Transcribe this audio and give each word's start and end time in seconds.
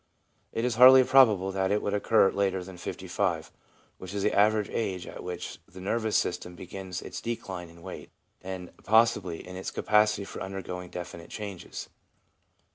It 0.51 0.65
is 0.65 0.77
hardly 0.81 1.03
probable 1.03 1.51
that 1.51 1.69
it 1.69 1.79
would 1.83 1.93
occur 1.93 2.31
later 2.31 2.63
than 2.63 2.75
55, 2.77 3.51
which 3.99 4.15
is 4.15 4.23
the 4.23 4.33
average 4.33 4.67
age 4.71 5.05
at 5.05 5.23
which 5.23 5.59
the 5.67 5.79
nervous 5.79 6.17
system 6.17 6.55
begins 6.55 7.03
its 7.03 7.21
decline 7.21 7.69
in 7.69 7.83
weight, 7.83 8.09
and 8.41 8.75
possibly 8.83 9.47
in 9.47 9.55
its 9.55 9.69
capacity 9.69 10.25
for 10.25 10.41
undergoing 10.41 10.89
definite 10.89 11.29
changes. 11.29 11.87